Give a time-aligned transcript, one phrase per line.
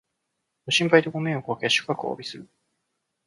[0.65, 2.49] ご心配とご迷惑をおかけし、深くおわびする